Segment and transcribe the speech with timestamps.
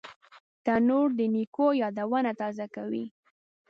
[0.65, 3.05] تنور د نیکو یادونه تازه کوي